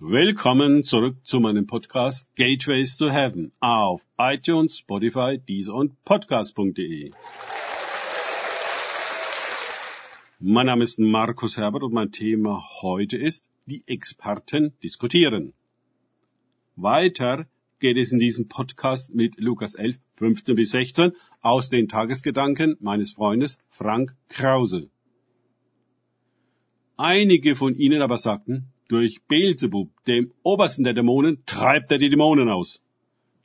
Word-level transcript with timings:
Willkommen 0.00 0.82
zurück 0.82 1.18
zu 1.22 1.38
meinem 1.38 1.68
Podcast 1.68 2.34
Gateways 2.34 2.96
to 2.96 3.10
Heaven 3.10 3.52
auf 3.60 4.04
iTunes, 4.18 4.78
Spotify, 4.78 5.38
Deezer 5.38 5.72
und 5.72 6.04
Podcast.de. 6.04 7.12
Mein 10.40 10.66
Name 10.66 10.82
ist 10.82 10.98
Markus 10.98 11.56
Herbert 11.56 11.84
und 11.84 11.92
mein 11.92 12.10
Thema 12.10 12.68
heute 12.82 13.16
ist 13.16 13.48
die 13.66 13.84
Experten 13.86 14.76
diskutieren. 14.82 15.52
Weiter 16.74 17.46
geht 17.78 17.96
es 17.96 18.10
in 18.10 18.18
diesem 18.18 18.48
Podcast 18.48 19.14
mit 19.14 19.38
Lukas 19.38 19.76
11, 19.76 19.96
15 20.16 20.56
bis 20.56 20.70
16 20.72 21.12
aus 21.40 21.70
den 21.70 21.86
Tagesgedanken 21.86 22.76
meines 22.80 23.12
Freundes 23.12 23.58
Frank 23.68 24.16
Krause. 24.28 24.90
Einige 26.96 27.54
von 27.54 27.76
ihnen 27.76 28.02
aber 28.02 28.18
sagten, 28.18 28.73
durch 28.88 29.22
Beelzebub, 29.22 29.90
dem 30.04 30.32
obersten 30.42 30.84
der 30.84 30.94
Dämonen, 30.94 31.42
treibt 31.46 31.90
er 31.92 31.98
die 31.98 32.10
Dämonen 32.10 32.48
aus. 32.48 32.82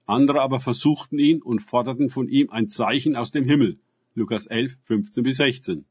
Andere 0.06 0.42
aber 0.42 0.60
versuchten 0.60 1.20
ihn 1.20 1.42
und 1.42 1.62
forderten 1.62 2.10
von 2.10 2.28
ihm 2.28 2.50
ein 2.50 2.68
Zeichen 2.68 3.16
aus 3.16 3.32
dem 3.32 3.46
Himmel. 3.46 3.78
Lukas 4.16 4.48
11, 4.48 4.78
15 4.86 5.24
bis 5.24 5.38
16. 5.38 5.86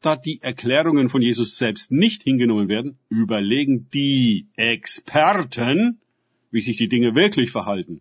Da 0.00 0.16
die 0.16 0.40
Erklärungen 0.42 1.08
von 1.08 1.22
Jesus 1.22 1.56
selbst 1.56 1.90
nicht 1.90 2.22
hingenommen 2.22 2.68
werden, 2.68 2.98
überlegen 3.08 3.88
die 3.90 4.46
Experten, 4.54 6.00
wie 6.50 6.60
sich 6.60 6.76
die 6.76 6.88
Dinge 6.88 7.14
wirklich 7.14 7.50
verhalten. 7.50 8.00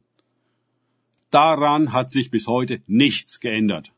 Daran 1.31 1.93
hat 1.93 2.11
sich 2.11 2.31
bis 2.31 2.47
heute 2.47 2.81
nichts 2.87 3.39
geändert. 3.39 3.91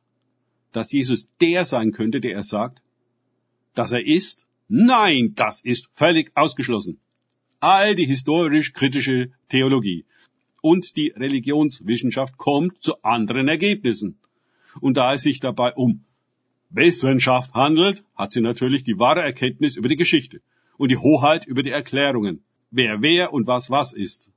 Dass 0.71 0.91
Jesus 0.91 1.29
der 1.41 1.66
sein 1.66 1.91
könnte, 1.91 2.21
der 2.21 2.34
er 2.34 2.43
sagt, 2.43 2.81
dass 3.73 3.91
er 3.91 4.05
ist, 4.05 4.48
Nein, 4.70 5.34
das 5.36 5.62
ist 5.62 5.90
völlig 5.94 6.32
ausgeschlossen. 6.36 7.00
All 7.60 7.96
die 7.96 8.05
historisch-kritische 8.05 9.32
Theologie 9.50 10.05
und 10.62 10.96
die 10.96 11.10
Religionswissenschaft 11.10 12.38
kommt 12.38 12.82
zu 12.82 13.02
anderen 13.02 13.48
Ergebnissen. 13.48 14.20
Und 14.80 14.98
da 14.98 15.16
es 15.16 15.24
sich 15.24 15.40
dabei 15.40 15.74
um 15.74 16.05
Wissenschaft 16.70 17.54
handelt, 17.55 18.04
hat 18.16 18.32
sie 18.32 18.41
natürlich 18.41 18.84
die 18.84 18.99
wahre 18.99 19.21
Erkenntnis 19.21 19.76
über 19.76 19.90
die 19.90 19.96
Geschichte 19.96 20.40
und 20.77 20.91
die 20.91 20.98
Hoheit 20.98 21.48
über 21.48 21.63
die 21.63 21.71
Erklärungen, 21.71 22.43
wer 22.70 23.02
wer 23.02 23.34
und 23.34 23.48
was 23.48 23.71
was 23.71 23.93
ist. 23.93 24.30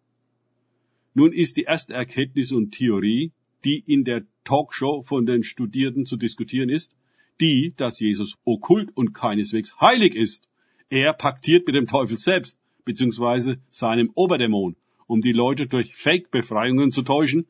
Nun 1.12 1.32
ist 1.32 1.58
die 1.58 1.64
erste 1.64 1.92
Erkenntnis 1.92 2.52
und 2.52 2.70
Theorie, 2.70 3.32
die 3.66 3.78
in 3.86 4.04
der 4.04 4.24
Talkshow 4.44 5.02
von 5.02 5.26
den 5.26 5.42
Studierten 5.42 6.06
zu 6.06 6.16
diskutieren 6.16 6.70
ist, 6.70 6.94
die, 7.42 7.74
dass 7.76 7.98
Jesus 7.98 8.36
okkult 8.44 8.96
und 8.96 9.12
keineswegs 9.12 9.78
heilig 9.80 10.14
ist. 10.14 10.48
Er 10.88 11.12
paktiert 11.12 11.66
mit 11.66 11.74
dem 11.74 11.88
Teufel 11.88 12.16
selbst, 12.16 12.58
beziehungsweise 12.84 13.58
seinem 13.70 14.10
Oberdämon, 14.14 14.76
um 15.08 15.20
die 15.20 15.32
Leute 15.32 15.66
durch 15.66 15.94
Fake-Befreiungen 15.94 16.92
zu 16.92 17.02
täuschen 17.02 17.46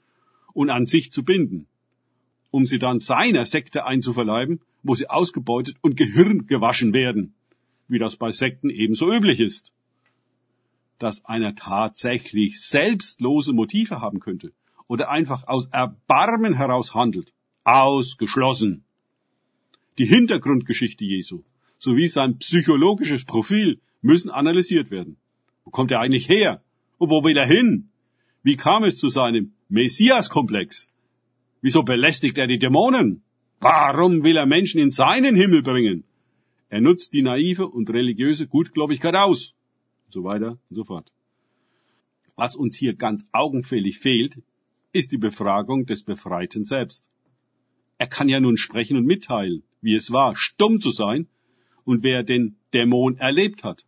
und 0.55 0.71
an 0.71 0.87
sich 0.87 1.13
zu 1.13 1.23
binden, 1.25 1.67
um 2.51 2.65
sie 2.65 2.79
dann 2.79 2.99
seiner 3.01 3.45
Sekte 3.45 3.85
einzuverleiben, 3.85 4.61
wo 4.83 4.95
sie 4.95 5.11
ausgebeutet 5.11 5.77
und 5.83 5.97
Gehirn 5.97 6.47
gewaschen 6.47 6.95
werden, 6.95 7.35
wie 7.87 7.99
das 7.99 8.17
bei 8.17 8.33
Sekten 8.33 8.71
ebenso 8.71 9.13
üblich 9.13 9.41
ist. 9.41 9.73
Dass 10.99 11.25
einer 11.27 11.55
tatsächlich 11.55 12.61
selbstlose 12.63 13.53
Motive 13.53 14.01
haben 14.01 14.21
könnte 14.21 14.53
oder 14.89 15.11
einfach 15.11 15.47
aus 15.47 15.67
Erbarmen 15.67 16.55
heraus 16.55 16.95
handelt, 16.95 17.35
ausgeschlossen 17.65 18.85
die 19.99 20.07
Hintergrundgeschichte 20.07 21.05
Jesu 21.05 21.43
sowie 21.79 22.09
sein 22.09 22.39
psychologisches 22.39 23.25
Profil 23.25 23.81
müssen 24.01 24.31
analysiert 24.31 24.91
werden. 24.91 25.17
Wo 25.65 25.71
kommt 25.71 25.91
er 25.91 26.01
eigentlich 26.01 26.29
her? 26.29 26.63
Und 26.99 27.11
wo 27.11 27.25
will 27.25 27.37
er 27.37 27.47
hin? 27.47 27.91
Wie 28.43 28.57
kam 28.57 28.85
es 28.85 28.99
zu 28.99 29.09
seinem 29.09 29.53
Messias-Komplex? 29.69 30.89
Wieso 31.61 31.83
belästigt 31.83 32.39
er 32.39 32.47
die 32.47 32.59
Dämonen? 32.59 33.23
Warum 33.61 34.25
will 34.25 34.37
er 34.37 34.47
Menschen 34.47 34.81
in 34.81 34.91
seinen 34.91 35.37
Himmel 35.37 35.63
bringen? 35.63 36.05
Er 36.69 36.81
nutzt 36.81 37.13
die 37.13 37.23
naive 37.23 37.67
und 37.67 37.91
religiöse 37.91 38.47
Gutgläubigkeit 38.47 39.15
aus. 39.15 39.55
Und 40.07 40.13
so 40.13 40.25
weiter 40.25 40.59
und 40.69 40.77
so 40.77 40.85
fort. 40.85 41.13
Was 42.35 42.57
uns 42.57 42.77
hier 42.77 42.95
ganz 42.95 43.29
augenfällig 43.33 43.99
fehlt, 43.99 44.41
ist 44.93 45.13
die 45.13 45.19
Befragung 45.19 45.87
des 45.87 46.03
Befreiten 46.03 46.65
selbst. 46.65 47.05
Er 47.99 48.07
kann 48.07 48.29
ja 48.29 48.41
nun 48.41 48.57
sprechen 48.57 48.97
und 48.97 49.05
mitteilen 49.05 49.63
wie 49.83 49.95
es 49.95 50.11
war, 50.11 50.35
stumm 50.37 50.81
zu 50.81 50.91
sein 50.91 51.27
und 51.85 52.03
wer 52.03 52.23
den 52.23 52.57
Dämon 52.73 53.17
erlebt 53.19 53.65
hat. 53.65 53.85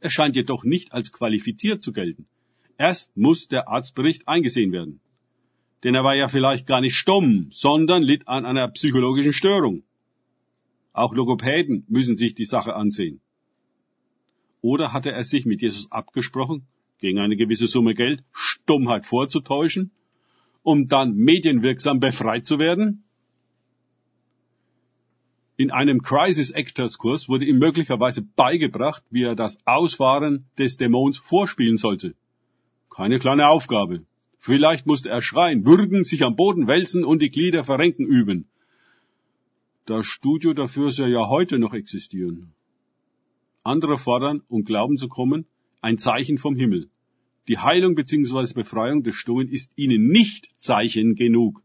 Er 0.00 0.10
scheint 0.10 0.36
jedoch 0.36 0.64
nicht 0.64 0.92
als 0.92 1.12
qualifiziert 1.12 1.82
zu 1.82 1.92
gelten. 1.92 2.26
Erst 2.78 3.16
muss 3.16 3.48
der 3.48 3.68
Arztbericht 3.68 4.26
eingesehen 4.26 4.72
werden. 4.72 5.00
Denn 5.84 5.94
er 5.94 6.04
war 6.04 6.14
ja 6.14 6.28
vielleicht 6.28 6.66
gar 6.66 6.80
nicht 6.80 6.96
stumm, 6.96 7.48
sondern 7.50 8.02
litt 8.02 8.28
an 8.28 8.46
einer 8.46 8.68
psychologischen 8.68 9.32
Störung. 9.32 9.82
Auch 10.92 11.12
Logopäden 11.12 11.84
müssen 11.88 12.16
sich 12.16 12.34
die 12.34 12.44
Sache 12.44 12.74
ansehen. 12.74 13.20
Oder 14.60 14.92
hatte 14.92 15.10
er 15.10 15.24
sich 15.24 15.44
mit 15.44 15.60
Jesus 15.60 15.90
abgesprochen, 15.90 16.66
gegen 16.98 17.18
eine 17.18 17.36
gewisse 17.36 17.66
Summe 17.66 17.94
Geld 17.94 18.22
Stummheit 18.32 19.04
vorzutäuschen, 19.06 19.90
um 20.62 20.86
dann 20.86 21.16
medienwirksam 21.16 21.98
befreit 21.98 22.46
zu 22.46 22.58
werden? 22.58 23.04
In 25.62 25.70
einem 25.70 26.02
Crisis 26.02 26.50
Actors 26.50 26.98
Kurs 26.98 27.28
wurde 27.28 27.44
ihm 27.44 27.60
möglicherweise 27.60 28.20
beigebracht, 28.20 29.04
wie 29.10 29.22
er 29.22 29.36
das 29.36 29.58
Ausfahren 29.64 30.44
des 30.58 30.76
Dämons 30.76 31.18
vorspielen 31.18 31.76
sollte. 31.76 32.16
Keine 32.90 33.20
kleine 33.20 33.46
Aufgabe. 33.48 34.04
Vielleicht 34.40 34.88
musste 34.88 35.10
er 35.10 35.22
schreien, 35.22 35.64
würgen, 35.64 36.02
sich 36.02 36.24
am 36.24 36.34
Boden 36.34 36.66
wälzen 36.66 37.04
und 37.04 37.22
die 37.22 37.30
Glieder 37.30 37.62
verrenken 37.62 38.04
üben. 38.04 38.48
Das 39.86 40.04
Studio 40.04 40.52
dafür 40.52 40.90
soll 40.90 41.10
ja 41.10 41.28
heute 41.28 41.60
noch 41.60 41.74
existieren. 41.74 42.52
Andere 43.62 43.98
fordern, 43.98 44.42
um 44.48 44.64
Glauben 44.64 44.96
zu 44.96 45.06
kommen, 45.06 45.46
ein 45.80 45.96
Zeichen 45.96 46.38
vom 46.38 46.56
Himmel. 46.56 46.88
Die 47.46 47.58
Heilung 47.58 47.94
bzw. 47.94 48.52
Befreiung 48.52 49.04
des 49.04 49.14
Stummen 49.14 49.46
ist 49.48 49.70
ihnen 49.76 50.08
nicht 50.08 50.48
Zeichen 50.56 51.14
genug. 51.14 51.62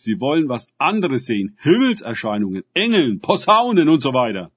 Sie 0.00 0.20
wollen 0.20 0.48
was 0.48 0.68
anderes 0.78 1.26
sehen. 1.26 1.56
Himmelserscheinungen, 1.58 2.62
Engeln, 2.72 3.18
Posaunen 3.18 3.88
und 3.88 4.00
so 4.00 4.12
weiter. 4.12 4.52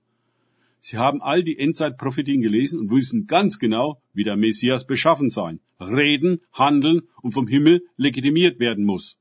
Sie 0.80 1.00
haben 1.00 1.20
all 1.24 1.42
die 1.42 1.58
Endzeitprophetien 1.58 2.42
gelesen 2.42 2.80
und 2.80 2.92
wissen 2.92 3.26
ganz 3.26 3.58
genau, 3.58 4.00
wie 4.14 4.24
der 4.24 4.36
Messias 4.36 4.86
beschaffen 4.86 5.32
sein, 5.32 5.60
reden, 5.80 6.42
handeln 6.54 7.02
und 7.24 7.34
vom 7.34 7.48
Himmel 7.48 7.82
legitimiert 7.98 8.60
werden 8.60 8.86
muss. 8.86 9.18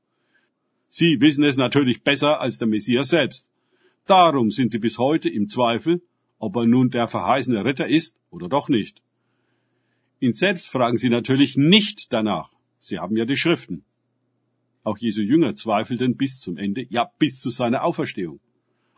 Sie 0.89 1.19
wissen 1.21 1.43
es 1.43 1.57
natürlich 1.57 2.03
besser 2.03 2.39
als 2.39 2.59
der 2.59 2.67
Messias 2.67 3.09
selbst. 3.09 3.47
Darum 4.05 4.51
sind 4.51 4.71
sie 4.71 4.79
bis 4.79 4.99
heute 4.99 5.27
im 5.27 5.47
Zweifel, 5.47 6.03
ob 6.37 6.55
er 6.55 6.67
nun 6.67 6.91
der 6.91 7.07
verheißene 7.07 7.65
Retter 7.65 7.87
ist 7.87 8.15
oder 8.29 8.47
doch 8.47 8.69
nicht. 8.69 9.01
Ihn 10.19 10.33
selbst 10.33 10.69
fragen 10.69 10.97
sie 10.97 11.09
natürlich 11.09 11.57
nicht 11.57 12.13
danach. 12.13 12.51
Sie 12.79 12.99
haben 12.99 13.17
ja 13.17 13.25
die 13.25 13.37
Schriften. 13.37 13.85
Auch 14.83 14.97
Jesu 14.97 15.21
Jünger 15.21 15.53
zweifelten 15.53 16.17
bis 16.17 16.39
zum 16.39 16.57
Ende, 16.57 16.85
ja 16.89 17.11
bis 17.19 17.39
zu 17.39 17.49
seiner 17.49 17.83
Auferstehung. 17.83 18.39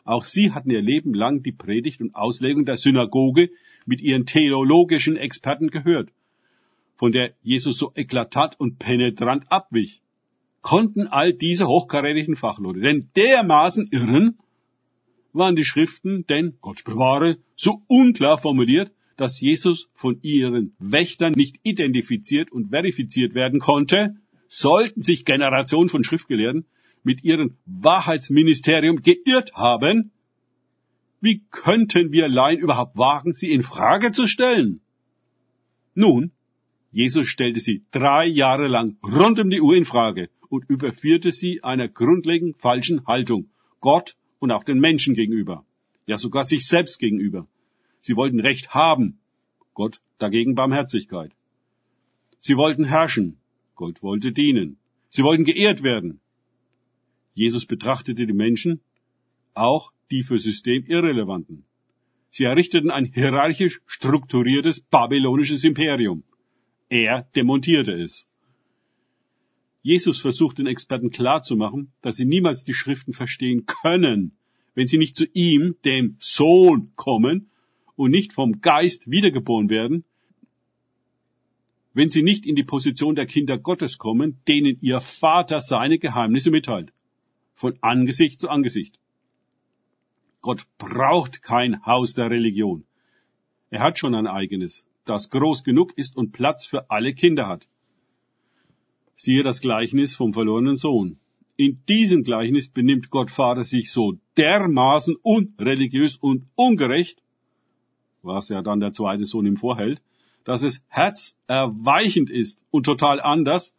Auch 0.05 0.23
sie 0.23 0.51
hatten 0.51 0.69
ihr 0.69 0.81
Leben 0.81 1.13
lang 1.13 1.43
die 1.43 1.51
Predigt 1.51 2.01
und 2.01 2.15
Auslegung 2.15 2.65
der 2.65 2.77
Synagoge 2.77 3.49
mit 3.85 4.01
ihren 4.01 4.25
theologischen 4.25 5.17
Experten 5.17 5.69
gehört, 5.69 6.09
von 6.95 7.11
der 7.11 7.33
Jesus 7.41 7.77
so 7.77 7.91
eklatant 7.95 8.59
und 8.59 8.79
penetrant 8.79 9.51
abwich. 9.51 10.01
Konnten 10.61 11.07
all 11.07 11.33
diese 11.33 11.67
hochkarätigen 11.67 12.35
Fachleute 12.35 12.79
denn 12.79 13.09
dermaßen 13.15 13.87
irren? 13.91 14.37
Waren 15.33 15.55
die 15.55 15.65
Schriften 15.65 16.25
denn, 16.27 16.57
Gott 16.61 16.83
bewahre, 16.85 17.37
so 17.55 17.81
unklar 17.87 18.37
formuliert, 18.37 18.93
dass 19.17 19.41
Jesus 19.41 19.89
von 19.93 20.19
ihren 20.21 20.75
Wächtern 20.79 21.33
nicht 21.33 21.57
identifiziert 21.63 22.51
und 22.51 22.69
verifiziert 22.69 23.33
werden 23.33 23.59
konnte? 23.59 24.15
Sollten 24.47 25.01
sich 25.01 25.25
Generationen 25.25 25.89
von 25.89 26.03
Schriftgelehrten 26.03 26.65
mit 27.03 27.23
ihrem 27.23 27.57
Wahrheitsministerium 27.65 29.01
geirrt 29.01 29.53
haben, 29.53 30.11
wie 31.21 31.41
könnten 31.51 32.11
wir 32.11 32.27
Laien 32.27 32.59
überhaupt 32.59 32.97
wagen, 32.97 33.33
sie 33.33 33.51
in 33.51 33.63
Frage 33.63 34.11
zu 34.11 34.27
stellen? 34.27 34.81
Nun, 35.95 36.31
Jesus 36.91 37.27
stellte 37.27 37.59
sie 37.59 37.83
drei 37.91 38.25
Jahre 38.25 38.67
lang 38.67 38.97
rund 39.03 39.39
um 39.39 39.49
die 39.49 39.61
Uhr 39.61 39.75
in 39.75 39.85
Frage 39.85 40.29
und 40.49 40.69
überführte 40.69 41.31
sie 41.31 41.63
einer 41.63 41.87
grundlegend 41.87 42.57
falschen 42.57 43.05
Haltung 43.07 43.49
Gott 43.79 44.15
und 44.39 44.51
auch 44.51 44.63
den 44.63 44.79
Menschen 44.79 45.15
gegenüber, 45.15 45.65
ja 46.05 46.17
sogar 46.17 46.45
sich 46.45 46.67
selbst 46.67 46.99
gegenüber. 46.99 47.47
Sie 48.01 48.15
wollten 48.15 48.39
Recht 48.39 48.73
haben, 48.73 49.17
Gott 49.73 50.01
dagegen 50.19 50.55
Barmherzigkeit. 50.55 51.31
Sie 52.39 52.57
wollten 52.57 52.83
herrschen, 52.83 53.37
Gott 53.75 54.03
wollte 54.03 54.31
dienen. 54.31 54.77
Sie 55.09 55.23
wollten 55.23 55.43
geehrt 55.43 55.83
werden. 55.83 56.19
Jesus 57.33 57.65
betrachtete 57.65 58.25
die 58.25 58.33
Menschen, 58.33 58.81
auch 59.53 59.91
die 60.11 60.23
für 60.23 60.39
System 60.39 60.85
irrelevanten. 60.85 61.65
Sie 62.29 62.45
errichteten 62.45 62.91
ein 62.91 63.05
hierarchisch 63.05 63.81
strukturiertes 63.85 64.81
babylonisches 64.81 65.63
Imperium. 65.63 66.23
Er 66.89 67.27
demontierte 67.35 67.93
es. 67.93 68.27
Jesus 69.81 70.21
versucht 70.21 70.57
den 70.57 70.67
Experten 70.67 71.09
klarzumachen, 71.09 71.91
dass 72.01 72.15
sie 72.15 72.25
niemals 72.25 72.63
die 72.63 72.73
Schriften 72.73 73.13
verstehen 73.13 73.65
können, 73.65 74.37
wenn 74.75 74.87
sie 74.87 74.97
nicht 74.97 75.15
zu 75.15 75.25
ihm, 75.33 75.75
dem 75.83 76.15
Sohn, 76.19 76.91
kommen 76.95 77.49
und 77.95 78.11
nicht 78.11 78.33
vom 78.33 78.61
Geist 78.61 79.09
wiedergeboren 79.11 79.69
werden, 79.69 80.05
wenn 81.93 82.09
sie 82.09 82.23
nicht 82.23 82.45
in 82.45 82.55
die 82.55 82.63
Position 82.63 83.15
der 83.15 83.27
Kinder 83.27 83.57
Gottes 83.57 83.97
kommen, 83.97 84.39
denen 84.47 84.77
ihr 84.81 84.99
Vater 84.99 85.61
seine 85.61 85.99
Geheimnisse 85.99 86.51
mitteilt. 86.51 86.91
Von 87.53 87.77
Angesicht 87.81 88.39
zu 88.39 88.49
Angesicht. 88.49 88.99
Gott 90.41 90.65
braucht 90.77 91.41
kein 91.43 91.85
Haus 91.85 92.15
der 92.15 92.29
Religion. 92.29 92.83
Er 93.69 93.81
hat 93.81 93.97
schon 93.97 94.15
ein 94.15 94.27
eigenes, 94.27 94.85
das 95.05 95.29
groß 95.29 95.63
genug 95.63 95.97
ist 95.97 96.17
und 96.17 96.31
Platz 96.31 96.65
für 96.65 96.89
alle 96.89 97.13
Kinder 97.13 97.47
hat. 97.47 97.67
Siehe 99.15 99.43
das 99.43 99.61
Gleichnis 99.61 100.15
vom 100.15 100.33
verlorenen 100.33 100.75
Sohn. 100.75 101.19
In 101.55 101.83
diesem 101.87 102.23
Gleichnis 102.23 102.67
benimmt 102.67 103.11
Gott 103.11 103.29
Vater 103.29 103.63
sich 103.63 103.91
so 103.91 104.17
dermaßen 104.37 105.15
unreligiös 105.21 106.17
und 106.17 106.47
ungerecht, 106.55 107.21
was 108.23 108.49
ja 108.49 108.63
dann 108.63 108.79
der 108.79 108.93
zweite 108.93 109.25
Sohn 109.25 109.45
ihm 109.45 109.57
vorhält, 109.57 110.01
dass 110.43 110.63
es 110.63 110.81
herzerweichend 110.87 112.29
ist 112.29 112.63
und 112.71 112.85
total 112.85 113.21
anders, 113.21 113.73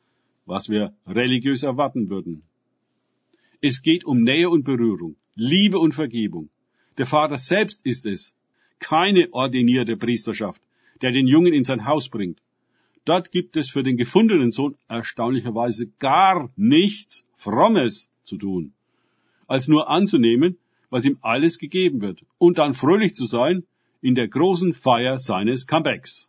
was 0.46 0.68
wir 0.68 0.94
religiös 1.06 1.62
erwarten 1.62 2.10
würden. 2.10 2.42
Es 3.60 3.82
geht 3.82 4.04
um 4.04 4.22
Nähe 4.22 4.50
und 4.50 4.64
Berührung, 4.64 5.16
Liebe 5.34 5.78
und 5.78 5.94
Vergebung. 5.94 6.50
Der 6.98 7.06
Vater 7.06 7.38
selbst 7.38 7.80
ist 7.84 8.06
es, 8.06 8.34
keine 8.78 9.32
ordinierte 9.32 9.96
Priesterschaft, 9.96 10.60
der 11.00 11.12
den 11.12 11.26
Jungen 11.26 11.52
in 11.52 11.64
sein 11.64 11.86
Haus 11.86 12.08
bringt. 12.08 12.40
Dort 13.04 13.32
gibt 13.32 13.56
es 13.56 13.70
für 13.70 13.82
den 13.82 13.96
gefundenen 13.96 14.50
Sohn 14.50 14.76
erstaunlicherweise 14.88 15.88
gar 15.98 16.50
nichts 16.56 17.24
Frommes 17.36 18.10
zu 18.22 18.36
tun, 18.38 18.72
als 19.46 19.68
nur 19.68 19.88
anzunehmen, 19.90 20.56
was 20.88 21.04
ihm 21.04 21.18
alles 21.20 21.58
gegeben 21.58 22.00
wird, 22.00 22.24
und 22.38 22.58
dann 22.58 22.72
fröhlich 22.72 23.14
zu 23.14 23.26
sein 23.26 23.64
in 24.00 24.14
der 24.14 24.28
großen 24.28 24.72
Feier 24.72 25.18
seines 25.18 25.66
Comebacks. 25.66 26.28